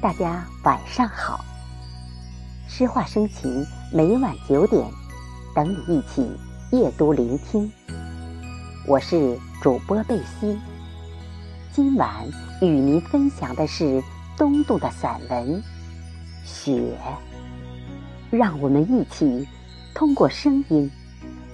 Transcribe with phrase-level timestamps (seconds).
[0.00, 1.42] 大家晚上好，
[2.68, 4.86] 诗画生情，每晚九点，
[5.54, 6.30] 等你一起
[6.70, 7.70] 夜读聆听。
[8.86, 10.58] 我是主播贝西，
[11.72, 12.10] 今晚
[12.60, 14.02] 与您分享的是
[14.36, 15.54] 东渡的散文
[16.44, 16.72] 《雪》，
[18.36, 19.48] 让我们一起
[19.94, 20.90] 通过声音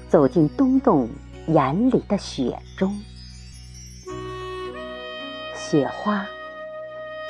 [0.09, 1.09] 走进东洞
[1.47, 2.93] 眼里的雪中。
[5.57, 6.27] 雪花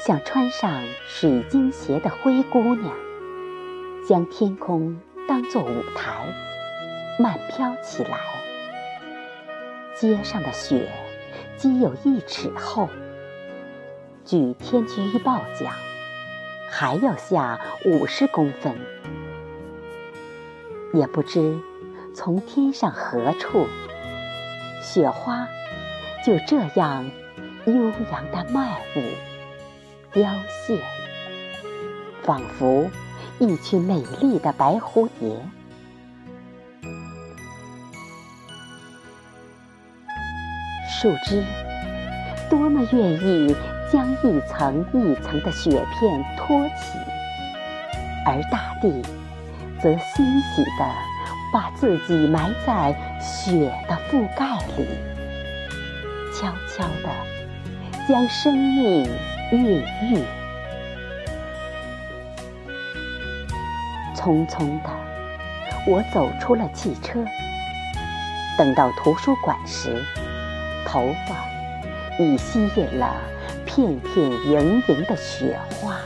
[0.04, 2.92] 像穿上水晶鞋的灰姑娘，
[4.04, 6.26] 将天空当作舞台，
[7.20, 8.18] 慢飘起来。
[9.94, 10.90] 街上的雪
[11.56, 12.88] 积有一尺厚，
[14.24, 15.72] 据天气预报讲，
[16.68, 18.74] 还要下五十公分。
[20.92, 21.60] 也不知
[22.12, 23.68] 从天上何处，
[24.82, 25.46] 雪花
[26.26, 27.08] 就这样。
[27.64, 27.74] 悠
[28.10, 29.00] 扬的漫舞，
[30.12, 30.30] 凋
[30.66, 30.78] 谢，
[32.22, 32.86] 仿佛
[33.38, 35.34] 一群美丽的白蝴蝶。
[40.86, 41.42] 树枝
[42.50, 43.56] 多么愿意
[43.90, 46.98] 将一层一层的雪片托起，
[48.26, 49.02] 而大地
[49.80, 50.94] 则欣喜地
[51.54, 54.86] 把自己埋在雪的覆盖里，
[56.34, 57.08] 悄悄地。
[58.08, 59.08] 将生命
[59.52, 60.18] 孕育。
[64.16, 64.90] 匆匆的，
[65.86, 67.22] 我走出了汽车。
[68.56, 70.02] 等到图书馆时，
[70.86, 71.36] 头发
[72.18, 73.14] 已吸引了
[73.66, 75.98] 片片盈盈的雪花。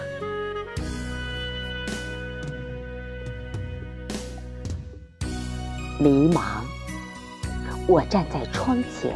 [6.00, 6.40] 迷茫，
[7.86, 9.14] 我站在窗前，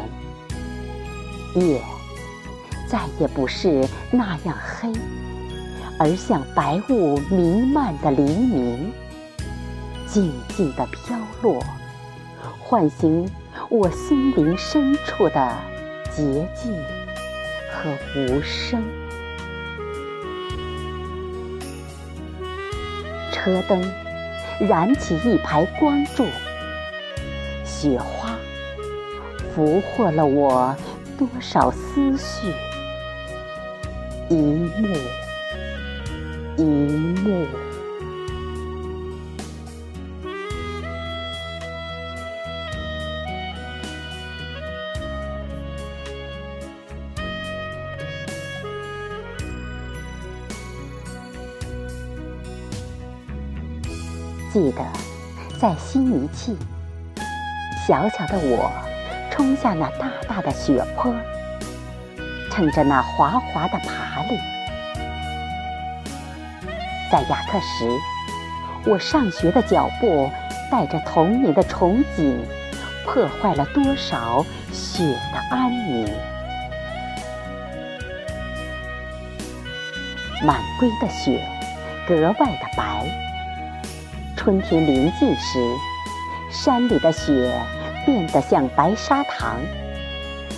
[1.54, 1.80] 夜。
[2.90, 4.92] 再也不是那样黑，
[5.96, 8.92] 而像白雾弥漫的黎明，
[10.08, 11.62] 静静地飘落，
[12.58, 13.30] 唤醒
[13.68, 15.56] 我心灵深处的
[16.10, 16.72] 洁净
[17.70, 18.82] 和无声。
[23.30, 23.80] 车灯
[24.58, 26.26] 燃起一排光柱，
[27.64, 28.36] 雪花
[29.54, 30.74] 俘获了我
[31.16, 32.52] 多少思绪。
[34.30, 34.86] 一幕
[36.56, 37.46] 一幕，
[54.52, 54.86] 记得
[55.58, 56.56] 在西尼契，
[57.84, 58.70] 小小的我
[59.32, 61.12] 冲下那大大的雪坡。
[62.50, 64.38] 乘着那滑滑的爬犁，
[67.10, 70.28] 在雅克什，我上学的脚步
[70.70, 72.36] 带着童年的憧憬，
[73.06, 76.06] 破坏了多少雪的安宁。
[80.44, 81.40] 满归的雪
[82.06, 83.06] 格外的白，
[84.36, 85.58] 春天临近时，
[86.50, 87.58] 山里的雪
[88.04, 89.56] 变得像白砂糖。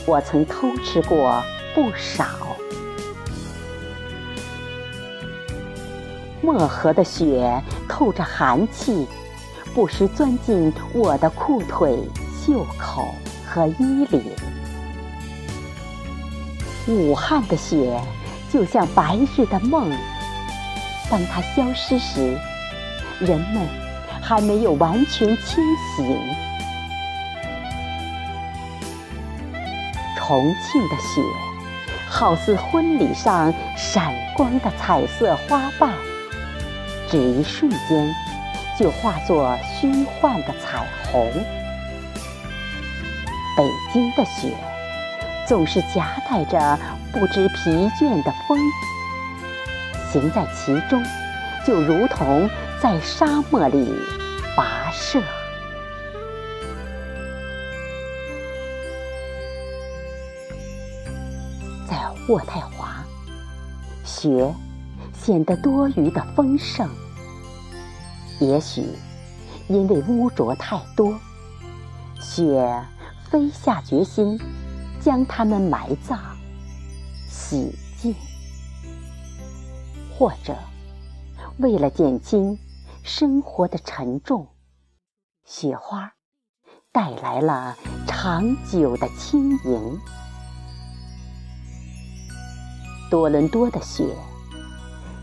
[0.06, 1.40] 我曾偷吃过。
[1.74, 2.24] 不少。
[6.40, 9.06] 漠河的雪透着寒气，
[9.72, 11.98] 不时钻进我的裤腿、
[12.44, 13.14] 袖口
[13.46, 14.22] 和衣领。
[16.88, 17.96] 武汉的雪
[18.52, 19.88] 就像白日的梦，
[21.08, 22.36] 当它消失时，
[23.20, 23.68] 人们
[24.20, 25.64] 还没有完全清
[25.96, 26.18] 醒。
[30.18, 31.51] 重庆的雪。
[32.12, 35.90] 好似婚礼上闪光的彩色花瓣，
[37.10, 38.14] 只一瞬间
[38.78, 41.32] 就化作虚幻的彩虹。
[43.56, 43.64] 北
[43.94, 44.54] 京的雪
[45.48, 46.78] 总是夹带着
[47.12, 48.58] 不知疲倦的风，
[50.12, 51.02] 行在其中，
[51.66, 52.48] 就如同
[52.78, 53.90] 在沙漠里
[54.54, 55.18] 跋涉。
[62.28, 63.04] 渥太华，
[64.04, 64.54] 雪
[65.12, 66.88] 显得多余的丰盛。
[68.40, 68.86] 也许
[69.68, 71.18] 因为污浊太多，
[72.20, 72.84] 雪
[73.28, 74.38] 非下决心
[75.00, 76.18] 将它们埋葬、
[77.28, 78.14] 洗净，
[80.16, 80.56] 或者
[81.58, 82.56] 为了减轻
[83.02, 84.46] 生活的沉重，
[85.44, 86.12] 雪花
[86.92, 87.76] 带来了
[88.06, 89.98] 长久的轻盈。
[93.12, 94.16] 多伦多的雪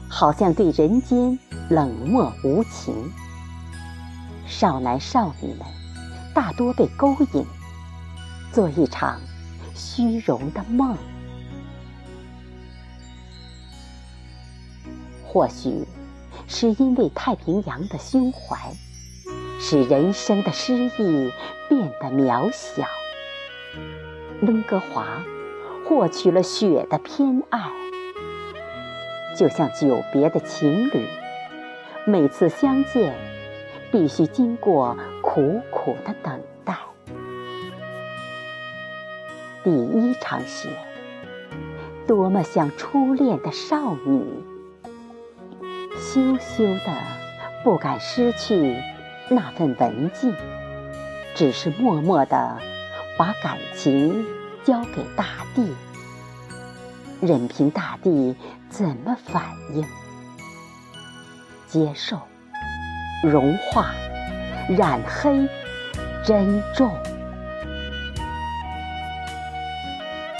[0.07, 1.39] 好像对人间
[1.71, 2.93] 冷漠无情。
[4.45, 5.65] 少男少女们
[6.31, 7.43] 大多被勾引，
[8.53, 9.19] 做一场
[9.73, 10.95] 虚荣的梦。
[15.25, 15.83] 或许
[16.47, 18.71] 是因为太平洋的胸怀，
[19.59, 21.31] 使人生的诗意
[21.67, 22.85] 变得渺小。
[24.43, 25.23] 温哥华
[25.89, 27.59] 获取了雪的偏爱，
[29.35, 31.07] 就像久别的情侣，
[32.05, 33.15] 每次相见
[33.91, 36.77] 必须经过苦苦的等待。
[39.63, 40.69] 第一场雪，
[42.05, 44.23] 多么像初恋的少女。
[45.97, 46.93] 羞羞的，
[47.63, 48.79] 不敢失去
[49.27, 50.35] 那份文静，
[51.33, 52.59] 只是默默的
[53.17, 54.23] 把感情
[54.65, 55.25] 交给大
[55.55, 55.75] 地，
[57.21, 58.35] 任凭大地
[58.69, 59.85] 怎么反应，
[61.67, 62.19] 接受、
[63.23, 63.91] 融化、
[64.69, 65.47] 染黑、
[66.25, 66.91] 珍重。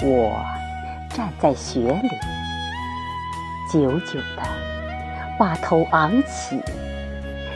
[0.02, 0.44] 我
[1.10, 2.08] 站在雪里，
[3.72, 4.42] 久久的。
[5.38, 6.60] 把头昂起，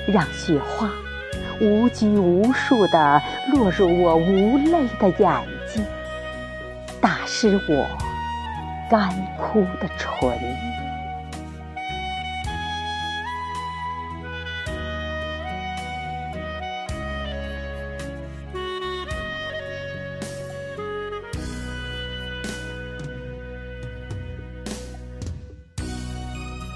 [0.08, 0.90] 让雪花
[1.60, 3.20] 无拘无束地
[3.52, 5.42] 落入我无泪的眼，
[7.04, 7.86] 打湿我
[8.90, 10.32] 干枯的唇。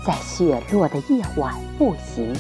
[0.05, 2.35] 在雪落的夜晚步行，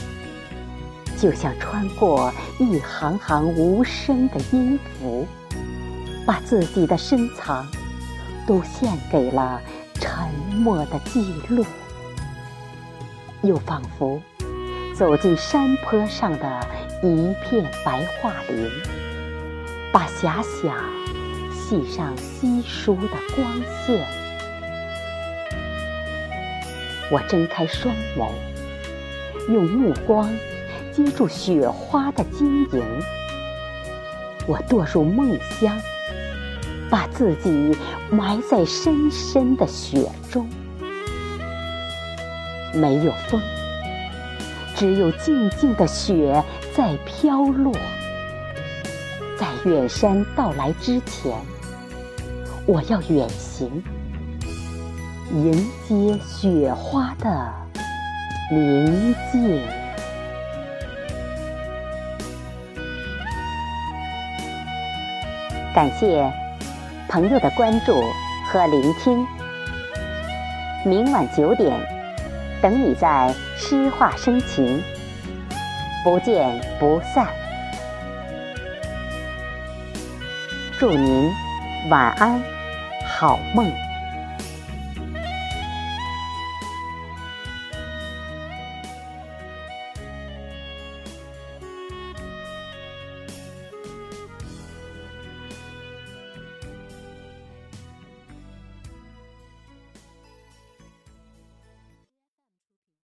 [1.16, 5.26] 就像穿过一行行无声的音符，
[6.26, 7.66] 把自己的深藏
[8.48, 9.60] 都献给了
[10.00, 10.10] 沉
[10.56, 11.62] 默的记录。
[13.42, 14.20] 又仿佛
[14.96, 16.66] 走进山坡上的
[17.02, 18.70] 一片白桦林，
[19.92, 20.74] 把遐想
[21.52, 23.46] 系上稀疏的光
[23.84, 24.02] 线。
[27.12, 28.30] 我睁开双眸，
[29.52, 30.26] 用目光
[30.90, 32.82] 接住雪花的晶莹。
[34.46, 35.78] 我堕入梦乡，
[36.90, 37.76] 把自己
[38.10, 40.48] 埋在深深的雪中。
[42.74, 43.40] 没有风，
[44.74, 46.42] 只有静静的雪
[46.74, 47.72] 在飘落。
[49.38, 51.32] 在远山到来之前，
[52.66, 53.82] 我要远行。
[55.30, 55.52] 迎
[55.86, 57.52] 接雪花的
[58.50, 59.60] 宁静。
[65.74, 66.32] 感谢
[67.08, 68.04] 朋友的关注
[68.46, 69.26] 和聆听。
[70.84, 71.80] 明晚九点，
[72.60, 74.82] 等你在诗画深情，
[76.04, 77.26] 不见不散。
[80.78, 81.30] 祝您
[81.90, 82.40] 晚安，
[83.06, 83.87] 好梦。